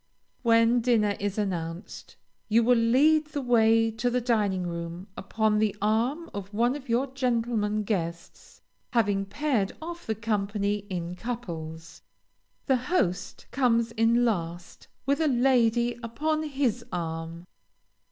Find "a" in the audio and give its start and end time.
15.21-15.27